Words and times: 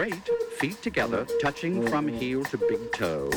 straight, 0.00 0.30
feet 0.56 0.80
together, 0.80 1.26
touching 1.42 1.86
from 1.88 2.08
heel 2.08 2.42
to 2.42 2.56
big 2.56 2.90
toe. 2.92 3.30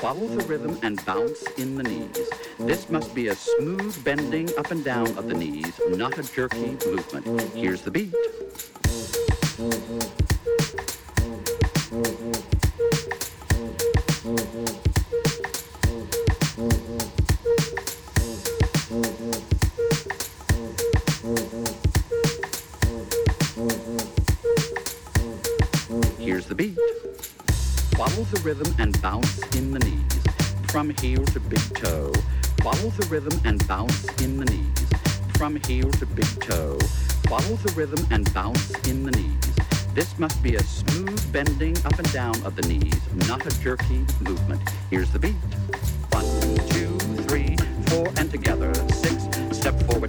Follow 0.00 0.26
the 0.26 0.44
rhythm 0.44 0.78
and 0.82 1.02
bounce 1.06 1.42
in 1.56 1.76
the 1.76 1.82
knees. 1.82 2.28
This 2.58 2.90
must 2.90 3.14
be 3.14 3.28
a 3.28 3.34
smooth 3.34 4.04
bending 4.04 4.50
up 4.58 4.70
and 4.70 4.84
down 4.84 5.06
of 5.16 5.28
the 5.28 5.34
knees, 5.34 5.80
not 5.88 6.18
a 6.18 6.22
jerky 6.22 6.76
movement. 6.84 7.26
Here's 7.54 7.80
the 7.80 7.90
beat. 7.90 8.14
Rhythm 28.50 28.74
and 28.80 29.00
bounce 29.00 29.38
in 29.54 29.70
the 29.70 29.78
knees. 29.78 30.24
From 30.72 30.90
heel 30.90 31.24
to 31.26 31.38
big 31.38 31.60
toe. 31.76 32.12
Follow 32.64 32.90
the 32.98 33.06
rhythm 33.08 33.40
and 33.44 33.64
bounce 33.68 34.04
in 34.22 34.38
the 34.38 34.44
knees. 34.44 34.84
From 35.38 35.54
heel 35.54 35.88
to 35.88 36.06
big 36.06 36.26
toe. 36.40 36.76
Follow 37.28 37.54
the 37.64 37.72
rhythm 37.76 38.04
and 38.10 38.34
bounce 38.34 38.72
in 38.88 39.04
the 39.04 39.12
knees. 39.12 39.54
This 39.94 40.18
must 40.18 40.42
be 40.42 40.56
a 40.56 40.62
smooth 40.64 41.32
bending 41.32 41.76
up 41.84 41.96
and 41.96 42.12
down 42.12 42.42
of 42.42 42.56
the 42.56 42.62
knees, 42.62 43.00
not 43.28 43.46
a 43.46 43.60
jerky 43.60 44.04
movement. 44.20 44.60
Here's 44.90 45.12
the 45.12 45.20
beat. 45.20 45.36
One, 46.10 46.26
two, 46.70 46.98
three, 47.28 47.54
four, 47.86 48.08
and 48.16 48.28
together. 48.32 48.74
Six, 48.92 49.28
step 49.56 49.80
forward, 49.84 49.99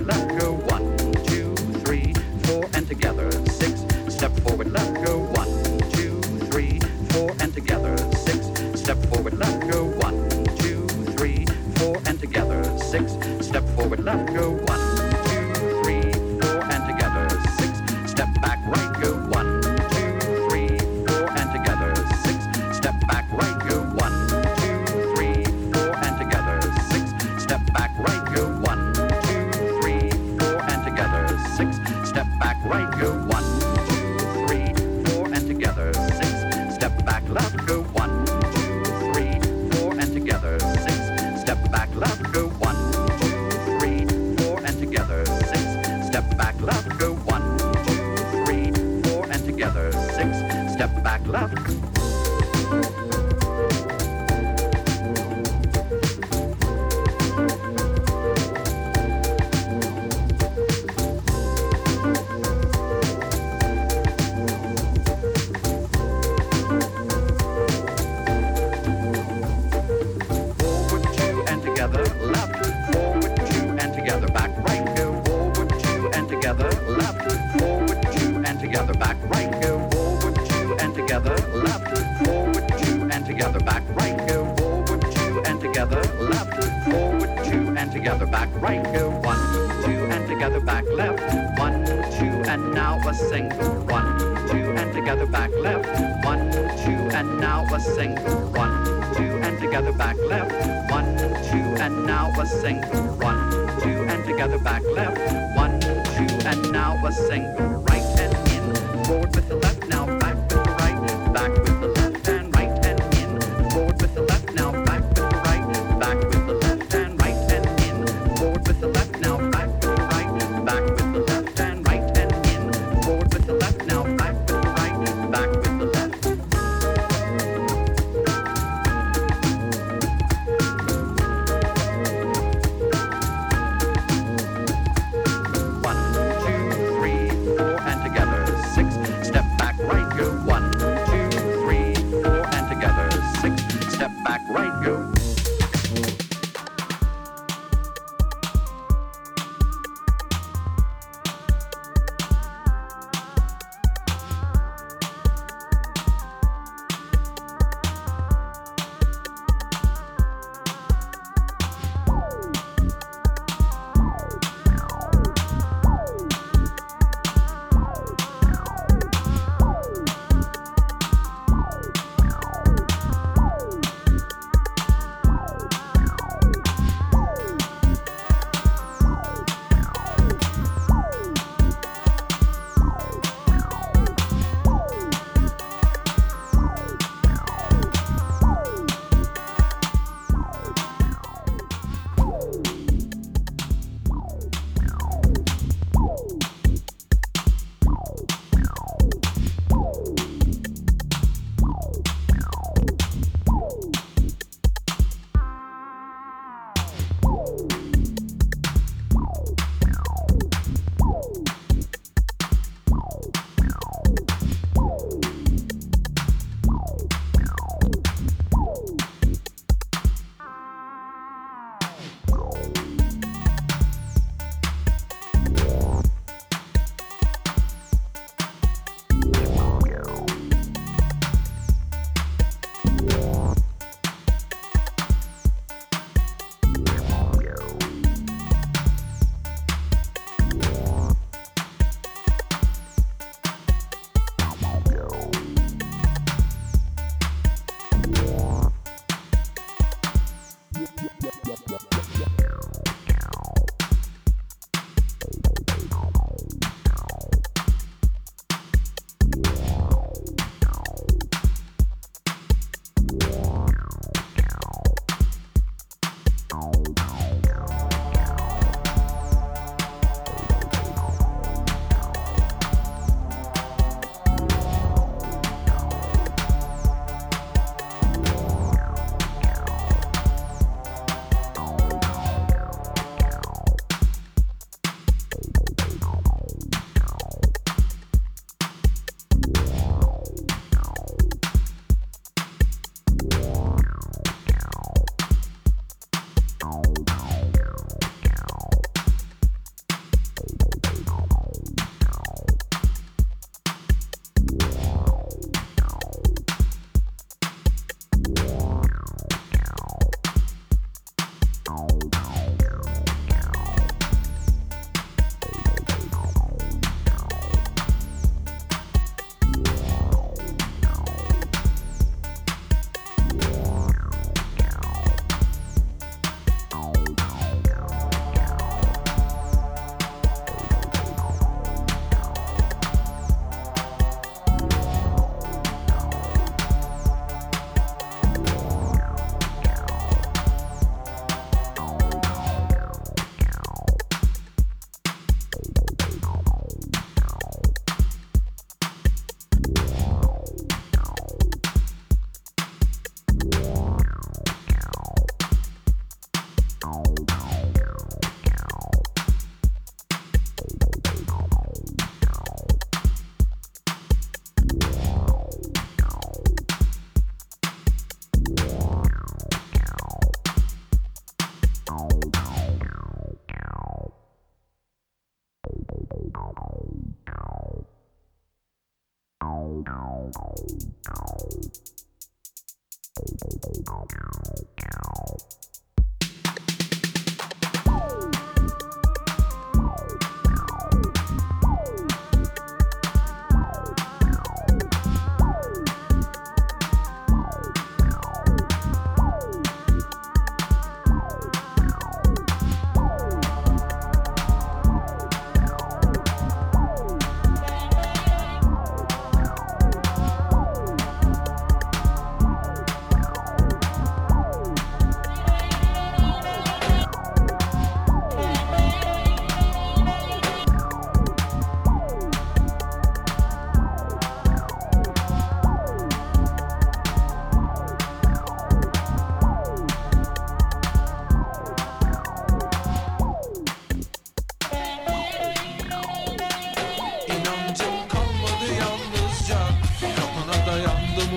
together. 49.62 49.91
Six, 49.91 50.74
step 50.74 51.04
back, 51.04 51.21
left. 51.28 51.90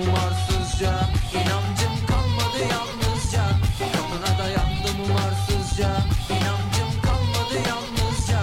Umarsızca 0.02 1.08
kalmadı 2.06 2.58
yalnızca. 2.70 3.44
Kapına 3.92 4.38
dayandım 4.38 5.10
umarsızca 5.10 5.90
İnancım 6.30 7.02
kalmadı 7.02 7.56
yalnızca. 7.68 8.40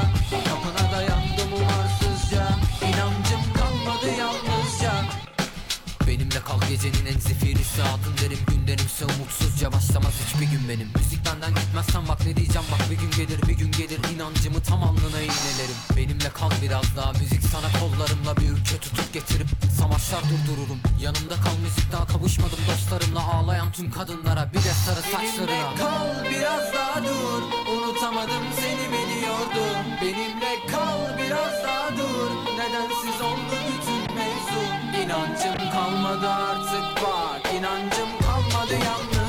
Kapına 0.49 0.91
dayandım 0.91 1.53
umarsızca 1.53 2.47
İnancım 2.81 3.53
kalmadı 3.53 4.07
yalnızca. 4.19 4.93
Benimle 6.07 6.39
kal 6.45 6.61
gecenin 6.69 7.05
en 7.05 7.19
zifiri 7.19 7.63
saatın 7.63 8.17
derim 8.21 8.39
Günlerimse 9.01 9.21
umutsuzca 9.21 9.71
başlamaz 9.71 10.13
hiçbir 10.25 10.45
gün 10.45 10.69
benim. 10.69 10.87
Müzik 10.95 11.25
benden 11.25 11.55
gitmezsen 11.55 12.07
bak 12.07 12.25
ne 12.25 12.35
diyeceğim 12.35 12.67
bak 12.71 12.91
bir 12.91 12.97
gün 12.97 13.11
gelir 13.11 13.41
bir 13.47 13.57
gün 13.57 13.71
gelir 13.71 13.99
inancımı 14.15 14.63
tam 14.63 14.83
alnına 14.83 15.19
iğnelerim 15.21 15.79
Benimle 15.97 16.29
kal 16.29 16.51
biraz 16.61 16.95
daha 16.97 17.11
müzik 17.11 17.43
sana 17.53 17.69
kollarımla 17.79 18.37
bir 18.37 18.49
ülke 18.49 18.77
tutup 18.77 19.13
getirip 19.13 19.47
Savaşlar 19.79 20.23
durdururum. 20.31 20.79
Yanımda 21.01 21.35
kal 21.35 21.57
müzik 21.63 21.91
daha 21.91 22.07
kavuşmadım 22.07 22.59
dostlarımla 22.69 23.23
ağlayan 23.33 23.71
tüm 23.71 23.91
kadınlara 23.91 24.49
Bir 24.53 24.63
de 24.67 24.73
sarı 24.85 25.01
saçlarına. 25.01 25.47
Benimle 25.47 25.77
kal 25.79 26.09
biraz 26.31 26.73
daha 26.73 27.03
dur 27.03 27.41
unutamadım 27.73 28.45
seni 28.61 28.85
biliyordum 28.93 29.83
Benimle 30.01 30.53
kal 30.71 31.17
biraz 31.17 31.53
daha 31.63 31.89
dur 31.97 32.29
nedensiz 32.59 33.21
oldu 33.29 33.55
bütün 33.67 34.15
mevzu. 34.15 34.63
İnancım 35.03 35.71
kalmadı 35.71 36.29
artık 36.29 37.03
bak 37.03 37.53
inancım 37.53 38.20
kalmadı 38.79 38.85
yalnızca 38.85 39.11
Kapına 39.11 39.20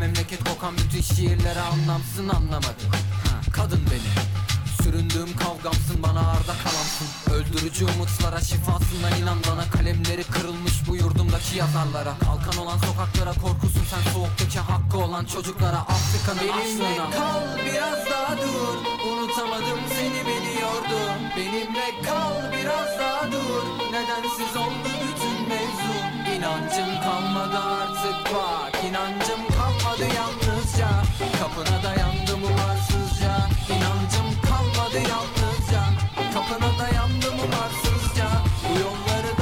memleket 0.00 0.44
kokan 0.44 0.74
bütün 0.78 1.00
şiirlere 1.00 1.60
anlamsın 1.60 2.28
anlamadım. 2.28 2.90
Kadın 3.52 3.80
beni. 3.90 4.10
Süründüğüm 4.82 5.36
kavgamsın 5.36 6.02
bana 6.02 6.20
arda 6.20 6.54
kalamsın 6.64 7.08
Öldürücü 7.34 7.84
umutlara 7.84 8.40
şifasından 8.40 9.18
inan 9.22 9.38
bana 9.50 9.70
Kalemleri 9.70 10.24
kırılmış 10.24 10.72
bu 10.88 10.96
yurdumdaki 10.96 11.56
yazarlara. 11.56 12.14
Kalkan 12.24 12.62
olan 12.62 12.78
sokaklara 12.78 13.32
korkusun 13.32 13.84
sen 13.90 14.12
soğuktaki 14.12 14.58
hakkı 14.58 14.98
olan 14.98 15.24
çocuklara. 15.24 15.78
Afrika'nın 15.78 16.40
Benimle 16.40 16.96
kal 16.96 17.42
biraz 17.66 18.10
daha 18.10 18.36
dur. 18.36 18.76
Unutamadım 19.10 19.80
seni 19.96 20.20
biliyordum 20.30 21.20
Benimle 21.36 22.02
kal 22.06 22.52
biraz 22.52 22.98
daha 23.00 23.32
dur. 23.32 23.64
Nedensiz 23.92 24.56
oldu 24.56 24.88
bütün 24.88 24.99
mevzu 24.99 24.99
İnancım 26.50 27.00
kalmadı 27.02 27.58
artık 27.58 28.34
bak. 28.34 28.84
İnancım 28.84 29.40
kalmadı 29.58 30.04
yalnızca. 30.16 30.88
Kapına 31.40 31.82
dayandım 31.82 32.44
umarsızca. 32.44 33.36
İnancım 33.68 34.28
kalmadı 34.48 34.98
yalnızca. 35.08 35.82
Kapına 36.34 36.78
dayandım 36.78 37.34
umarsızca. 37.44 38.26
Yolları 38.80 39.39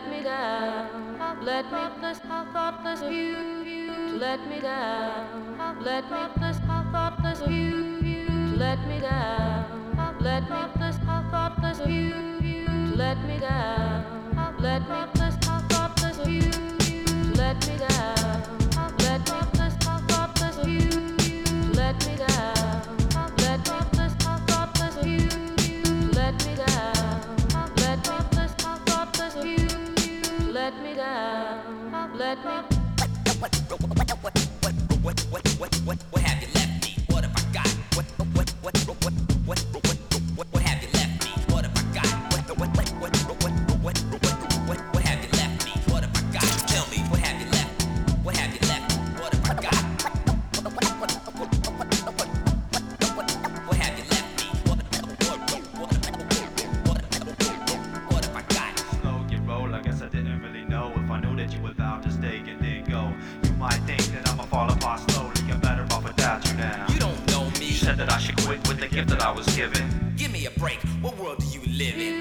let 0.00 0.10
me 0.10 0.22
down. 0.22 1.44
Let 1.44 1.72
me 1.72 2.00
this 2.00 2.18
thoughtless 2.20 3.02
you 3.02 4.18
let 4.18 4.40
me 4.48 4.60
down. 4.60 5.82
Let 5.82 6.10
me 6.10 6.18
this 6.40 6.58
thoughtless 6.58 7.40
you 7.48 8.56
let 8.56 8.78
me 8.88 9.00
down. 9.00 10.16
Let 10.20 10.42
me 10.44 10.62
this 10.78 10.96
thoughtless 10.98 11.80
you 11.86 12.14
let 12.96 13.18
me 13.26 13.38
down. 13.40 14.56
Let 14.58 14.82
me 14.88 15.04
this 15.14 15.34
thoughtless 15.36 16.26
you 16.26 16.50
you 16.88 17.04
let 17.34 17.56
me 17.68 17.76
down. 17.76 18.59
let 32.30 32.44
me 32.44 32.59
living. 71.80 72.20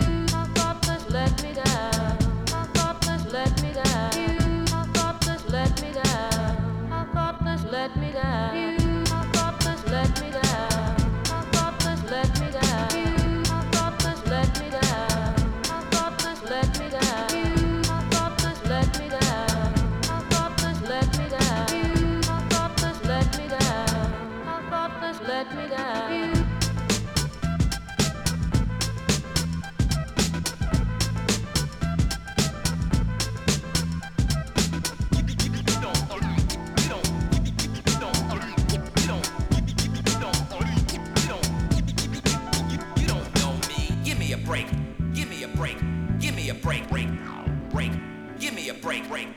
break, 48.82 49.08
break, 49.10 49.28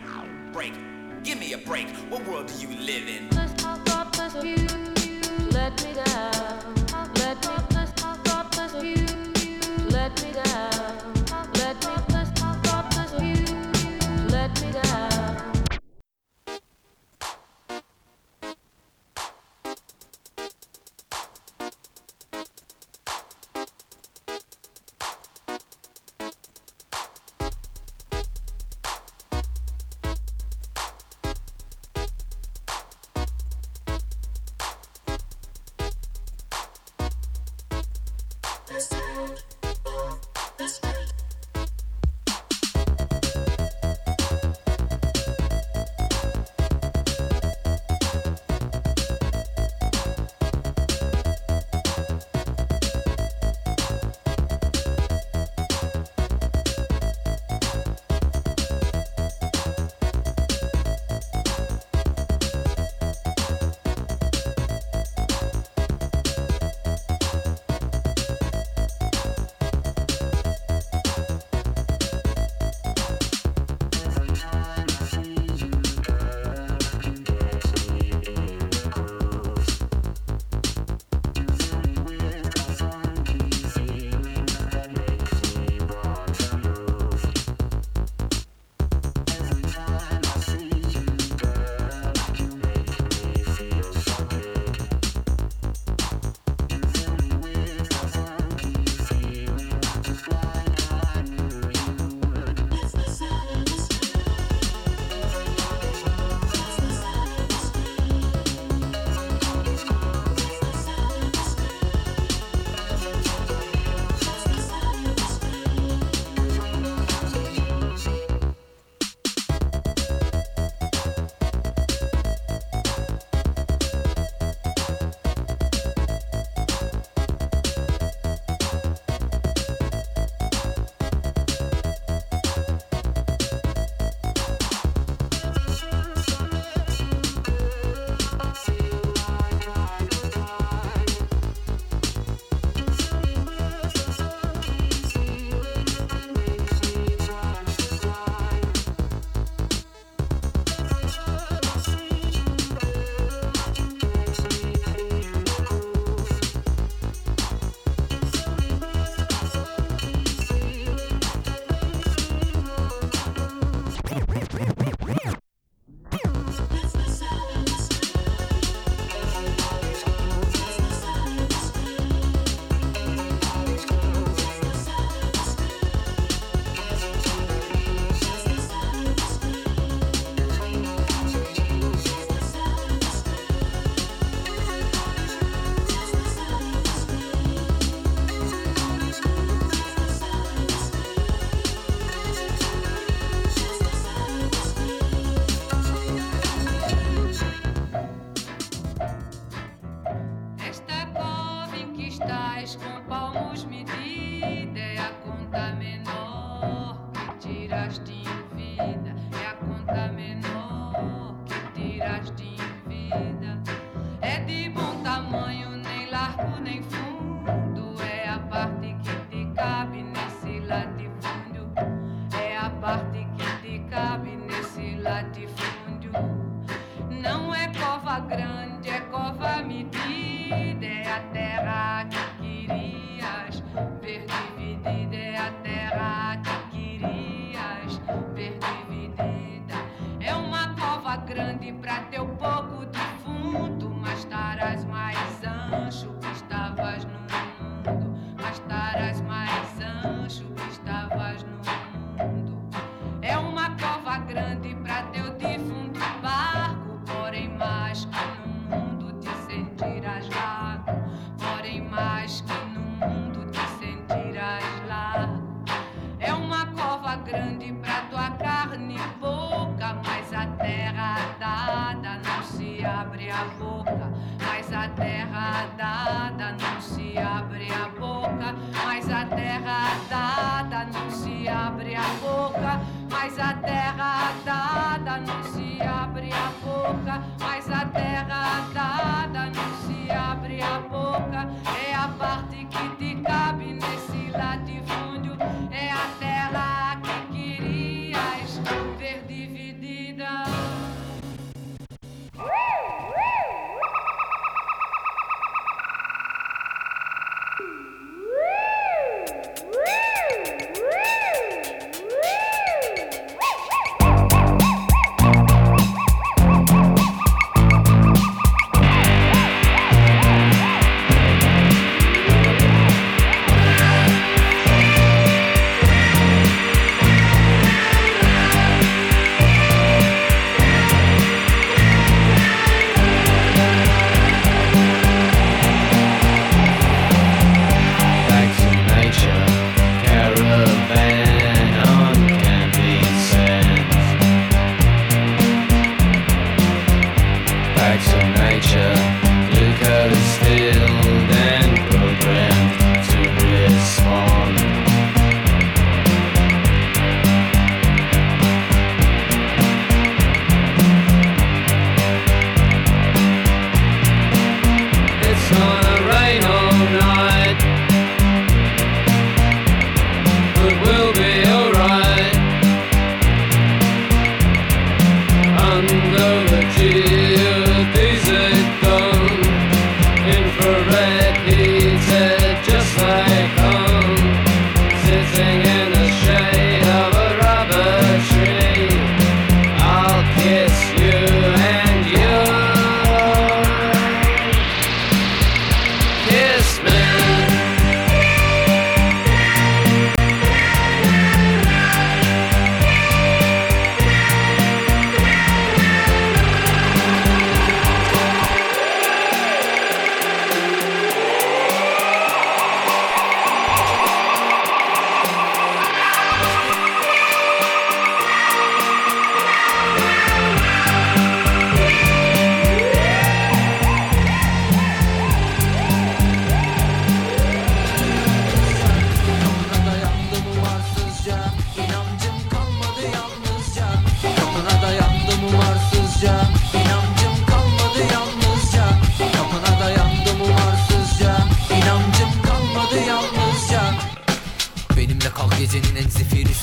break. 0.52 0.72
Give 1.24 1.38
me 1.38 1.52
a 1.52 1.58
break. 1.58 1.88
What 2.10 2.24
world 2.26 2.46
do 2.46 2.54
you 2.66 2.68
live 2.78 3.08
in? 3.08 3.28
Let's 3.30 3.62
talk 3.62 3.88
up, 3.90 4.16
let's 4.18 4.34
view. 4.34 4.56
Let 5.50 5.84
me 5.84 5.94
down. 5.94 6.31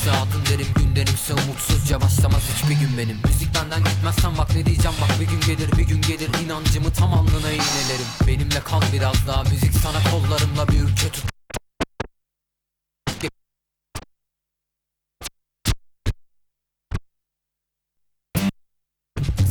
Kimse 0.04 0.18
adın 0.18 0.46
derim 0.46 0.66
günderimse 0.74 1.34
umutsuzca 1.34 2.00
başlamaz 2.00 2.42
hiçbir 2.54 2.74
gün 2.74 2.98
benim. 2.98 3.16
Müzik 3.24 3.54
benden 3.54 3.84
gitmezsen 3.84 4.38
bak 4.38 4.54
ne 4.56 4.66
diyeceğim 4.66 4.96
bak 5.00 5.20
bir 5.20 5.26
gün 5.26 5.40
gelir 5.40 5.72
bir 5.78 5.88
gün 5.88 6.02
gelir 6.02 6.30
inancımı 6.44 6.92
tam 6.92 7.14
alnına 7.14 7.50
iğnelerim 7.50 8.06
Benimle 8.26 8.60
kal 8.60 8.82
biraz 8.92 9.26
daha 9.26 9.42
müzik 9.42 9.74
sana 9.74 10.10
kollarımla 10.10 10.68
bir 10.68 10.80
ülke 10.80 11.08
tut. 11.08 11.24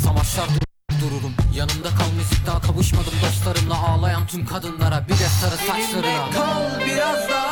Savaşlar 0.03 0.47
dururum 1.01 1.33
Yanımda 1.55 1.89
kal 1.89 2.11
müzik 2.17 2.47
daha 2.47 2.61
kavuşmadım 2.61 3.13
dostlarımla 3.25 3.77
ağlayan 3.87 4.27
tüm 4.27 4.45
kadınlara 4.45 5.05
bir 5.07 5.13
de 5.13 5.27
sarı 5.41 5.57
saçlarına. 5.57 6.03
Benimle 6.03 6.31
kal 6.33 6.79
biraz 6.85 7.29
daha. 7.29 7.48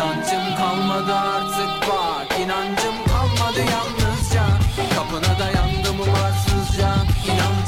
İnancım 0.00 0.56
kalmadı 0.56 1.14
artık 1.14 1.88
bak. 1.88 2.38
İnancım 2.40 2.94
kalmadı 3.06 3.60
yalnızca. 3.72 4.44
Kapına 4.94 5.38
dayandım 5.38 6.00
umarsızca. 6.00 6.94
İnan 7.26 7.59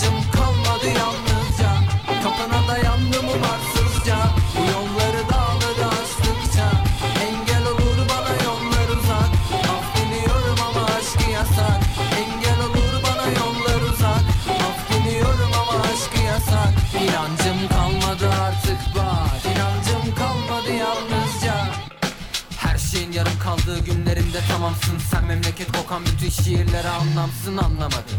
kaldığı 23.57 23.79
günlerimde 23.85 24.41
tamamsın. 24.49 24.99
Sen 25.11 25.25
memleket 25.25 25.73
kokan 25.73 26.03
bütün 26.07 26.31
şiirlere 26.31 26.89
anlamsın 26.89 27.57
anlamadım. 27.57 28.19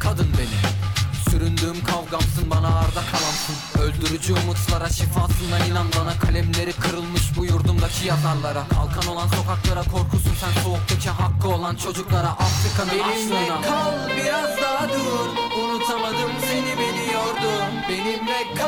Kadın 0.00 0.28
beni. 0.38 0.58
Süründüğüm 1.30 1.84
kavgamsın 1.84 2.50
bana 2.50 2.68
arda 2.68 3.02
kalamsın. 3.12 3.56
Öldürücü 3.82 4.32
umutlara 4.32 4.88
şifasına 4.88 5.58
inan 5.68 5.86
bana. 6.00 6.18
Kalemleri 6.18 6.72
kırılmış 6.72 7.22
bu 7.36 7.44
yurdumdaki 7.44 8.06
yazarlara. 8.06 8.62
Kalkan 8.68 9.06
olan 9.12 9.28
sokaklara 9.28 9.82
korkusun 9.82 10.34
sen. 10.40 10.62
Soğuktaki 10.62 11.10
hakkı 11.10 11.48
olan 11.48 11.76
çocuklara. 11.76 12.28
Afrika'nın 12.28 12.90
Benimle 12.90 13.40
aşkına. 13.40 13.60
kal 13.62 14.16
biraz 14.16 14.50
daha 14.62 14.88
dur. 14.88 15.26
Unutamadım 15.62 16.32
seni 16.48 16.78
beni 16.78 17.12
yordun. 17.12 17.72
Benimle 17.88 18.42
kal. 18.42 18.50